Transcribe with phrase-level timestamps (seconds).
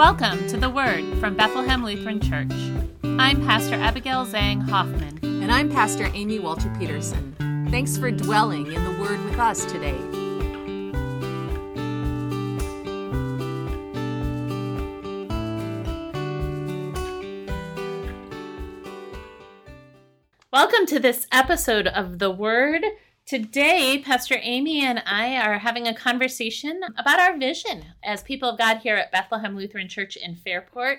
[0.00, 2.54] Welcome to The Word from Bethlehem Lutheran Church.
[3.04, 5.18] I'm Pastor Abigail Zhang Hoffman.
[5.22, 7.36] And I'm Pastor Amy Walter Peterson.
[7.70, 9.98] Thanks for dwelling in the Word with us today.
[20.50, 22.86] Welcome to this episode of The Word.
[23.30, 28.58] Today, Pastor Amy and I are having a conversation about our vision as people of
[28.58, 30.98] God here at Bethlehem Lutheran Church in Fairport.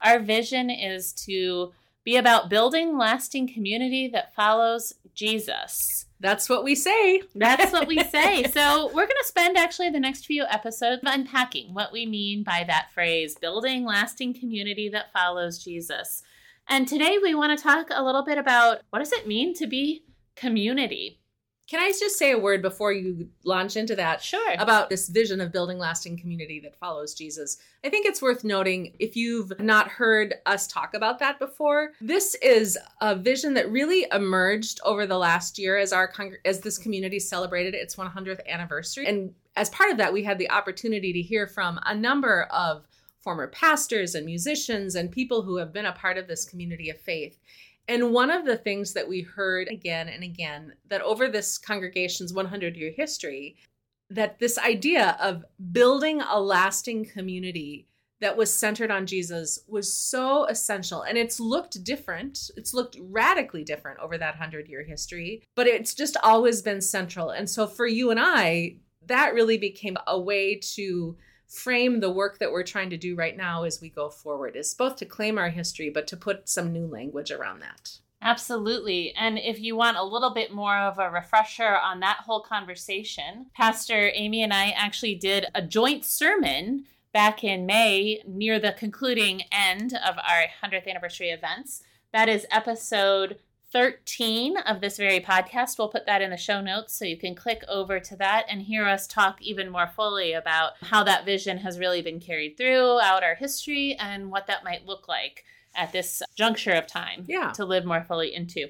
[0.00, 1.72] Our vision is to
[2.04, 6.06] be about building lasting community that follows Jesus.
[6.20, 7.22] That's what we say.
[7.34, 8.44] That's what we say.
[8.44, 12.62] so, we're going to spend actually the next few episodes unpacking what we mean by
[12.68, 16.22] that phrase building lasting community that follows Jesus.
[16.68, 19.66] And today we want to talk a little bit about what does it mean to
[19.66, 20.04] be
[20.36, 21.18] community?
[21.68, 24.22] Can I just say a word before you launch into that?
[24.22, 24.54] Sure.
[24.58, 27.58] About this vision of building lasting community that follows Jesus.
[27.84, 32.34] I think it's worth noting if you've not heard us talk about that before, this
[32.36, 36.12] is a vision that really emerged over the last year as our
[36.44, 39.06] as this community celebrated its 100th anniversary.
[39.06, 42.86] And as part of that, we had the opportunity to hear from a number of
[43.22, 47.00] former pastors and musicians and people who have been a part of this community of
[47.00, 47.38] faith.
[47.92, 52.32] And one of the things that we heard again and again that over this congregation's
[52.32, 53.56] 100 year history,
[54.08, 57.86] that this idea of building a lasting community
[58.22, 61.02] that was centered on Jesus was so essential.
[61.02, 62.50] And it's looked different.
[62.56, 67.28] It's looked radically different over that 100 year history, but it's just always been central.
[67.28, 71.18] And so for you and I, that really became a way to
[71.52, 74.74] frame the work that we're trying to do right now as we go forward is
[74.74, 77.98] both to claim our history but to put some new language around that.
[78.22, 79.12] Absolutely.
[79.16, 83.46] And if you want a little bit more of a refresher on that whole conversation,
[83.54, 89.42] Pastor Amy and I actually did a joint sermon back in May near the concluding
[89.50, 91.82] end of our 100th anniversary events.
[92.12, 93.38] That is episode
[93.72, 95.78] 13 of this very podcast.
[95.78, 98.60] We'll put that in the show notes so you can click over to that and
[98.60, 103.22] hear us talk even more fully about how that vision has really been carried throughout
[103.22, 105.44] our history and what that might look like
[105.74, 107.50] at this juncture of time yeah.
[107.52, 108.68] to live more fully into.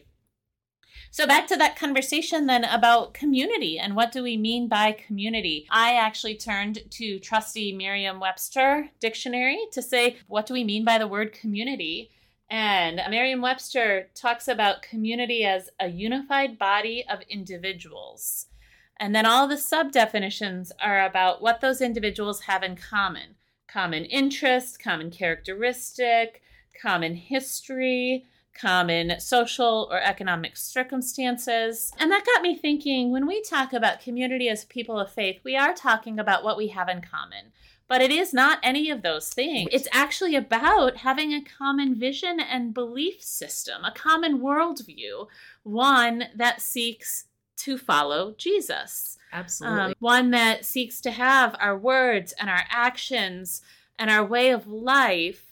[1.10, 5.66] So, back to that conversation then about community and what do we mean by community?
[5.70, 10.96] I actually turned to trusty Merriam Webster dictionary to say, what do we mean by
[10.96, 12.10] the word community?
[12.52, 18.48] And Merriam Webster talks about community as a unified body of individuals.
[19.00, 23.36] And then all the sub definitions are about what those individuals have in common
[23.68, 26.42] common interest, common characteristic,
[26.82, 31.92] common history, common social or economic circumstances.
[31.98, 35.56] And that got me thinking when we talk about community as people of faith, we
[35.56, 37.52] are talking about what we have in common.
[37.88, 39.68] But it is not any of those things.
[39.70, 45.26] It's actually about having a common vision and belief system, a common worldview,
[45.62, 47.26] one that seeks
[47.58, 49.18] to follow Jesus.
[49.32, 49.80] Absolutely.
[49.80, 53.62] Um, one that seeks to have our words and our actions
[53.98, 55.51] and our way of life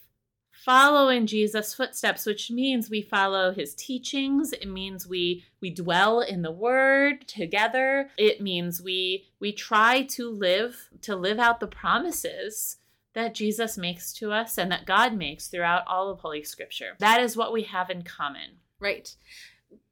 [0.65, 4.53] follow in Jesus' footsteps, which means we follow his teachings.
[4.53, 8.10] It means we we dwell in the word together.
[8.16, 12.76] It means we we try to live to live out the promises
[13.15, 16.97] that Jesus makes to us and that God makes throughout all of Holy Scripture.
[16.98, 18.59] That is what we have in common.
[18.78, 19.15] Right.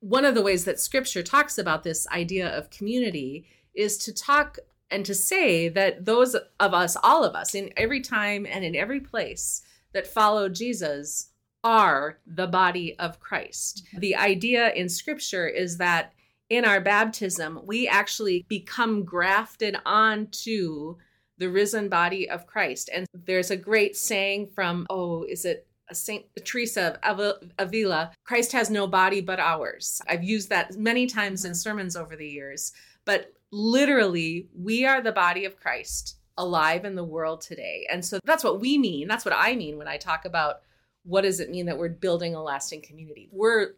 [0.00, 4.58] One of the ways that Scripture talks about this idea of community is to talk
[4.90, 8.74] and to say that those of us, all of us, in every time and in
[8.74, 9.62] every place,
[9.92, 11.30] that follow Jesus
[11.64, 13.84] are the body of Christ.
[13.88, 14.00] Mm-hmm.
[14.00, 16.12] The idea in scripture is that
[16.48, 20.96] in our baptism, we actually become grafted onto
[21.36, 22.90] the risen body of Christ.
[22.92, 27.20] And there's a great saying from, oh, is it a Saint Teresa of
[27.58, 30.00] Avila, Christ has no body but ours.
[30.06, 31.56] I've used that many times in mm-hmm.
[31.56, 32.72] sermons over the years,
[33.04, 37.86] but literally, we are the body of Christ alive in the world today.
[37.90, 39.08] And so that's what we mean.
[39.08, 40.62] That's what I mean when I talk about
[41.04, 43.28] what does it mean that we're building a lasting community.
[43.30, 43.74] We're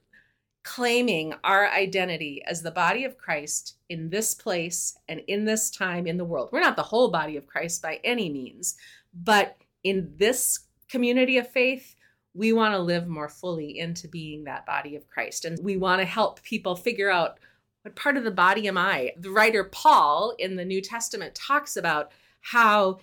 [0.62, 6.06] claiming our identity as the body of Christ in this place and in this time
[6.06, 6.50] in the world.
[6.52, 8.76] We're not the whole body of Christ by any means,
[9.14, 11.96] but in this community of faith,
[12.34, 15.44] we want to live more fully into being that body of Christ.
[15.44, 17.38] And we want to help people figure out
[17.82, 19.12] what part of the body am I?
[19.16, 23.00] The writer Paul in the New Testament talks about how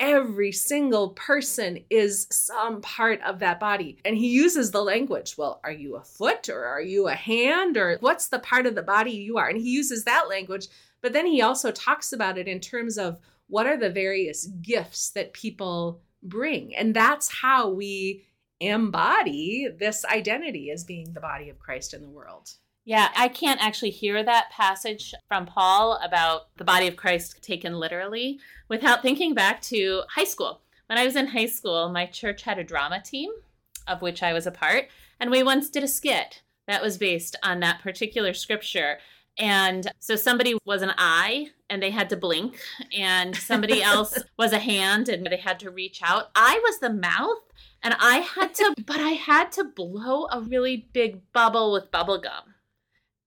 [0.00, 3.98] every single person is some part of that body.
[4.04, 7.76] And he uses the language, well, are you a foot or are you a hand
[7.76, 9.48] or what's the part of the body you are?
[9.48, 10.68] And he uses that language,
[11.00, 13.18] but then he also talks about it in terms of
[13.48, 16.76] what are the various gifts that people bring.
[16.76, 18.24] And that's how we
[18.60, 22.50] embody this identity as being the body of Christ in the world.
[22.88, 27.74] Yeah, I can't actually hear that passage from Paul about the body of Christ taken
[27.74, 28.38] literally
[28.68, 30.62] without thinking back to high school.
[30.86, 33.30] When I was in high school, my church had a drama team
[33.86, 34.88] of which I was a part,
[35.20, 39.00] and we once did a skit that was based on that particular scripture.
[39.36, 42.58] And so somebody was an eye and they had to blink,
[42.96, 46.30] and somebody else was a hand and they had to reach out.
[46.34, 47.42] I was the mouth
[47.82, 52.16] and I had to, but I had to blow a really big bubble with bubble
[52.16, 52.54] gum.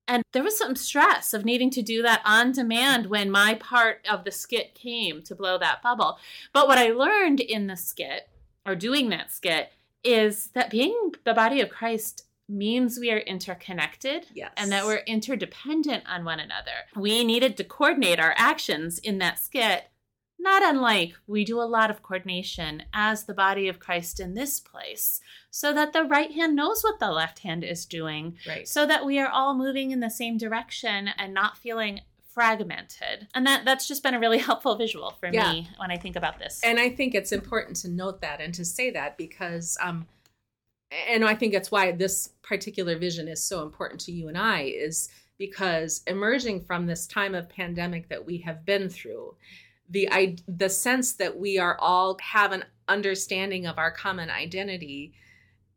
[0.08, 4.06] And there was some stress of needing to do that on demand when my part
[4.10, 6.18] of the skit came to blow that bubble.
[6.54, 8.28] But what I learned in the skit,
[8.66, 9.72] or doing that skit,
[10.04, 14.52] is that being the body of Christ means we are interconnected yes.
[14.58, 16.72] and that we're interdependent on one another.
[16.96, 19.86] We needed to coordinate our actions in that skit,
[20.42, 24.60] not unlike we do a lot of coordination as the body of Christ in this
[24.60, 28.68] place, so that the right hand knows what the left hand is doing, right.
[28.68, 32.02] so that we are all moving in the same direction and not feeling
[32.34, 33.28] fragmented.
[33.36, 35.52] And that that's just been a really helpful visual for yeah.
[35.52, 36.62] me when I think about this.
[36.64, 40.08] And I think it's important to note that and to say that because um
[41.10, 44.64] and I think that's why this particular vision is so important to you and I
[44.64, 49.34] is because emerging from this time of pandemic that we have been through,
[49.92, 55.14] the I, the sense that we are all have an understanding of our common identity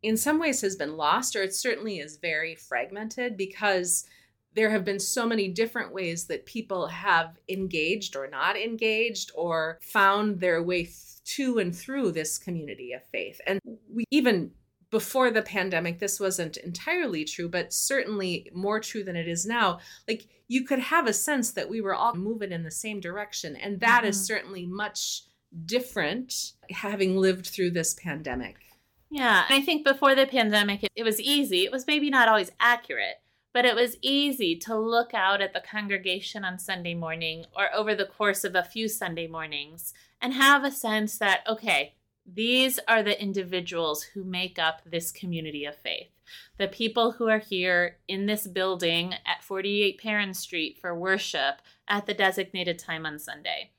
[0.01, 4.05] in some ways has been lost or it certainly is very fragmented because
[4.53, 9.79] there have been so many different ways that people have engaged or not engaged or
[9.81, 10.89] found their way
[11.25, 13.41] to and through this community of faith.
[13.45, 13.59] And
[13.91, 14.51] we even
[14.91, 19.79] before the pandemic, this wasn't entirely true, but certainly more true than it is now.
[20.07, 23.55] Like you could have a sense that we were all moving in the same direction.
[23.55, 24.09] And that mm-hmm.
[24.09, 25.23] is certainly much
[25.65, 28.57] different having lived through this pandemic.
[29.09, 29.45] Yeah.
[29.49, 31.63] I think before the pandemic, it, it was easy.
[31.63, 33.21] It was maybe not always accurate,
[33.53, 37.95] but it was easy to look out at the congregation on Sunday morning or over
[37.95, 41.94] the course of a few Sunday mornings and have a sense that, okay,
[42.25, 46.09] these are the individuals who make up this community of faith.
[46.57, 52.07] The people who are here in this building at 48 Perrin Street for worship at
[52.07, 53.71] the designated time on Sunday.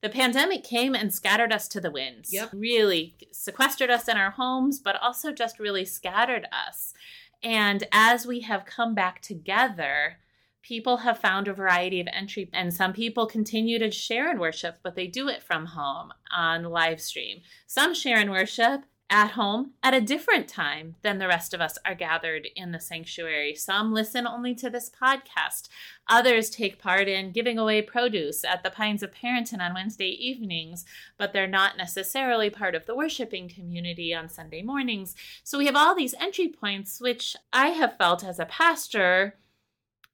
[0.00, 2.32] The pandemic came and scattered us to the winds.
[2.32, 2.50] Yep.
[2.52, 6.92] Really sequestered us in our homes, but also just really scattered us.
[7.40, 10.18] And as we have come back together,
[10.62, 14.78] people have found a variety of entry and some people continue to share in worship
[14.82, 18.82] but they do it from home on live stream some share in worship
[19.12, 22.80] at home at a different time than the rest of us are gathered in the
[22.80, 23.54] sanctuary.
[23.54, 25.68] Some listen only to this podcast.
[26.08, 30.86] Others take part in giving away produce at the Pines of Perinton on Wednesday evenings,
[31.18, 35.14] but they're not necessarily part of the worshiping community on Sunday mornings.
[35.44, 39.36] So we have all these entry points, which I have felt as a pastor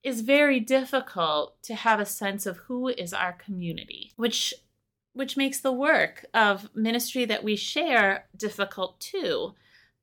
[0.02, 4.54] is very difficult to have a sense of who is our community, which
[5.14, 9.54] which makes the work of ministry that we share difficult too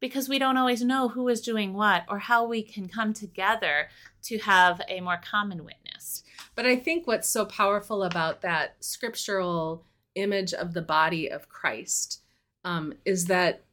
[0.01, 3.87] because we don't always know who is doing what or how we can come together
[4.21, 6.23] to have a more common witness.
[6.53, 12.21] But I think what's so powerful about that scriptural image of the body of Christ
[12.63, 13.63] um, is that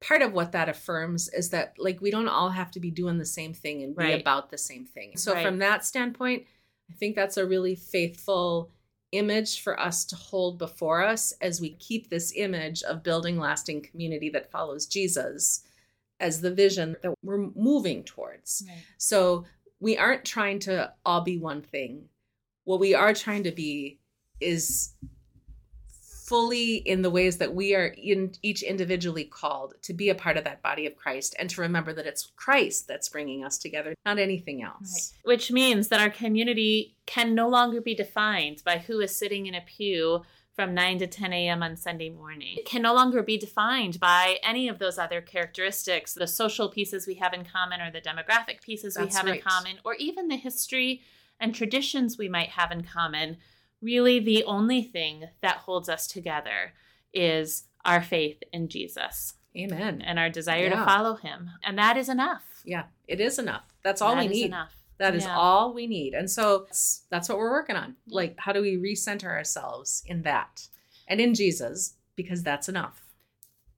[0.00, 3.18] part of what that affirms is that like we don't all have to be doing
[3.18, 5.16] the same thing and be about the same thing.
[5.16, 5.44] So right.
[5.44, 6.44] from that standpoint,
[6.90, 8.70] I think that's a really faithful
[9.12, 13.82] image for us to hold before us as we keep this image of building lasting
[13.82, 15.64] community that follows Jesus
[16.18, 18.64] as the vision that we're moving towards.
[18.68, 18.78] Right.
[18.98, 19.44] So
[19.80, 22.08] we aren't trying to all be one thing.
[22.64, 23.98] What we are trying to be
[24.40, 24.94] is
[26.30, 30.36] fully in the ways that we are in each individually called to be a part
[30.36, 33.96] of that body of Christ and to remember that it's Christ that's bringing us together,
[34.06, 35.12] not anything else.
[35.16, 35.32] Right.
[35.32, 39.56] Which means that our community can no longer be defined by who is sitting in
[39.56, 40.22] a pew
[40.54, 41.64] from 9 to 10 a.m.
[41.64, 42.58] on Sunday morning.
[42.58, 47.08] It can no longer be defined by any of those other characteristics, the social pieces
[47.08, 49.36] we have in common or the demographic pieces That's we have right.
[49.36, 51.02] in common, or even the history
[51.40, 53.38] and traditions we might have in common
[53.82, 56.72] really the only thing that holds us together
[57.12, 59.34] is our faith in Jesus.
[59.56, 60.00] Amen.
[60.00, 60.80] And our desire yeah.
[60.80, 61.50] to follow him.
[61.62, 62.44] And that is enough.
[62.64, 63.64] Yeah, it is enough.
[63.82, 64.46] That's all that we need.
[64.46, 64.74] Enough.
[64.98, 65.36] That is yeah.
[65.36, 66.12] all we need.
[66.12, 67.96] And so that's, that's what we're working on.
[68.08, 70.68] Like, how do we recenter ourselves in that
[71.08, 71.94] and in Jesus?
[72.16, 73.09] Because that's enough.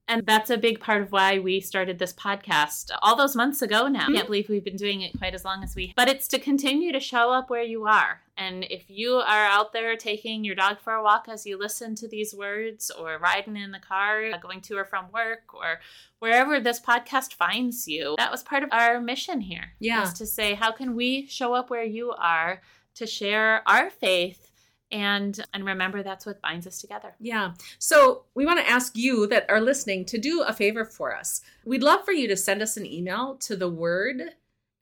[0.07, 3.87] And that's a big part of why we started this podcast all those months ago
[3.87, 4.01] now.
[4.01, 4.11] Mm-hmm.
[4.11, 5.93] I can't believe we've been doing it quite as long as we.
[5.95, 8.21] But it's to continue to show up where you are.
[8.35, 11.95] And if you are out there taking your dog for a walk as you listen
[11.95, 15.79] to these words, or riding in the car, uh, going to or from work, or
[16.19, 19.73] wherever this podcast finds you, that was part of our mission here.
[19.79, 20.03] Yeah.
[20.03, 22.61] Is to say, how can we show up where you are
[22.95, 24.51] to share our faith
[24.93, 27.15] and and remember that's what binds us together.
[27.19, 27.53] Yeah.
[27.79, 31.41] So we want to ask you that are listening to do a favor for us.
[31.65, 34.21] We'd love for you to send us an email to the word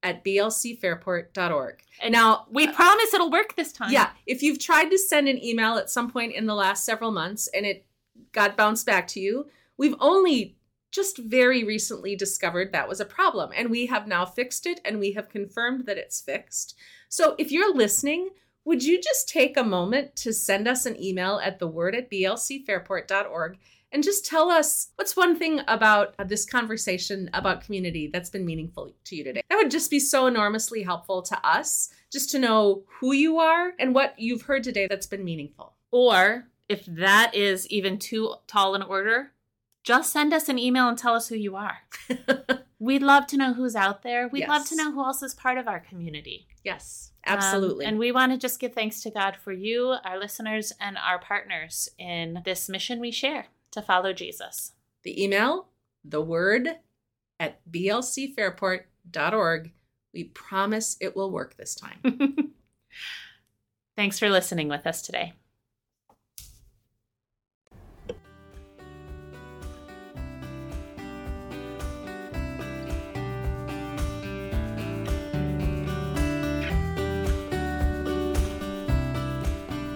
[0.03, 1.83] at blcfairport.org.
[2.01, 3.91] And now we uh, promise it'll work this time.
[3.91, 4.09] Yeah.
[4.25, 7.47] If you've tried to send an email at some point in the last several months
[7.53, 7.85] and it
[8.33, 10.57] got bounced back to you, we've only
[10.91, 14.99] just very recently discovered that was a problem and we have now fixed it and
[14.99, 16.75] we have confirmed that it's fixed.
[17.07, 18.31] So if you're listening,
[18.65, 22.11] would you just take a moment to send us an email at the word at
[22.11, 23.57] blcfairport.org
[23.91, 28.45] and just tell us what's one thing about uh, this conversation about community that's been
[28.45, 29.41] meaningful to you today?
[29.49, 33.73] That would just be so enormously helpful to us just to know who you are
[33.79, 35.73] and what you've heard today that's been meaningful.
[35.91, 39.33] Or if that is even too tall an order,
[39.83, 41.79] just send us an email and tell us who you are.
[42.81, 44.27] We'd love to know who's out there.
[44.27, 44.49] We'd yes.
[44.49, 46.47] love to know who else is part of our community.
[46.63, 47.11] Yes.
[47.27, 47.85] Absolutely.
[47.85, 50.97] Um, and we want to just give thanks to God for you, our listeners, and
[50.97, 54.71] our partners in this mission we share to follow Jesus.
[55.03, 55.67] The email,
[56.03, 56.69] the word
[57.39, 59.71] at blcfairport.org.
[60.11, 61.99] We promise it will work this time.
[63.95, 65.33] Thanks for listening with us today.